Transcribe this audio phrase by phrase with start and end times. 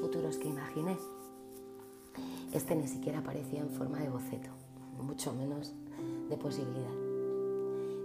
[0.00, 0.96] futuros que imaginé,
[2.52, 4.48] este ni siquiera aparecía en forma de boceto,
[5.02, 5.72] mucho menos
[6.28, 6.94] de posibilidad.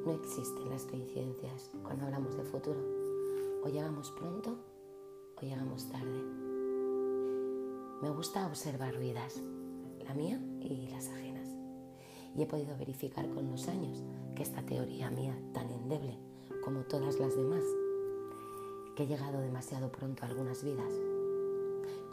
[0.05, 2.79] No existen las coincidencias cuando hablamos de futuro.
[3.63, 4.55] O llegamos pronto
[5.37, 6.21] o llegamos tarde.
[8.01, 9.41] Me gusta observar vidas,
[10.05, 11.49] la mía y las ajenas.
[12.37, 14.03] Y he podido verificar con los años
[14.35, 16.19] que esta teoría mía, tan endeble
[16.63, 17.63] como todas las demás,
[18.95, 20.93] que he llegado demasiado pronto a algunas vidas,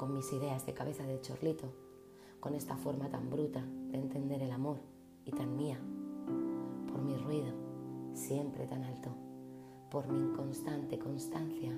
[0.02, 1.72] con mis ideas de cabeza de chorlito,
[2.40, 4.80] con esta forma tan bruta de entender el amor
[5.24, 5.78] y tan mía,
[6.88, 7.52] por mi ruido
[8.12, 9.10] siempre tan alto,
[9.92, 11.70] por mi inconstante constancia,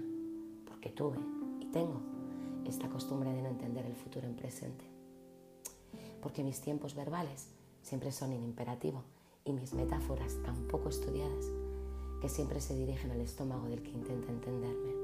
[0.66, 1.19] porque tuve
[1.60, 2.00] y tengo
[2.64, 4.86] esta costumbre de no entender el futuro en presente,
[6.22, 7.50] porque mis tiempos verbales
[7.83, 9.02] siempre son en imperativo
[9.45, 11.45] y mis metáforas tan poco estudiadas
[12.22, 15.03] que siempre se dirigen al estómago del que intenta entenderme.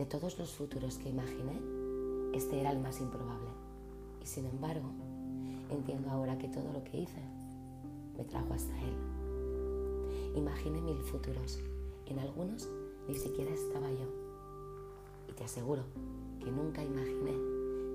[0.00, 1.60] De todos los futuros que imaginé,
[2.32, 3.50] este era el más improbable.
[4.22, 4.88] Y sin embargo,
[5.68, 7.20] entiendo ahora que todo lo que hice
[8.16, 8.94] me trajo hasta él.
[10.34, 11.60] Imaginé mil futuros.
[12.06, 12.66] En algunos
[13.08, 14.06] ni siquiera estaba yo.
[15.28, 15.82] Y te aseguro
[16.42, 17.32] que nunca imaginé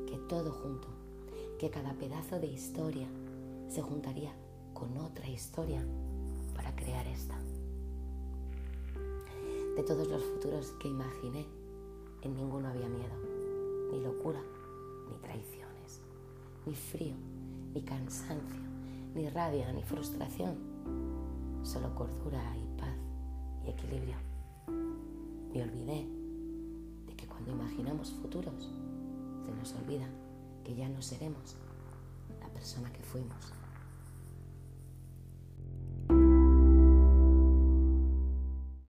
[0.06, 0.88] que todo junto,
[1.58, 3.08] que cada pedazo de historia
[3.68, 4.32] se juntaría
[4.76, 5.84] con otra historia
[6.54, 7.36] para crear esta.
[9.76, 11.48] De todos los futuros que imaginé,
[12.22, 13.16] en ninguno había miedo,
[13.92, 14.42] ni locura,
[15.10, 16.02] ni traiciones,
[16.66, 17.16] ni frío,
[17.74, 18.62] ni cansancio,
[19.14, 20.56] ni rabia, ni frustración.
[21.64, 22.96] Solo cordura y paz
[23.66, 24.16] y equilibrio.
[25.54, 26.08] Me olvidé
[27.08, 28.72] de que cuando imaginamos futuros,
[29.46, 30.08] se nos olvida
[30.64, 31.56] que ya no seremos
[32.40, 33.54] la persona que fuimos.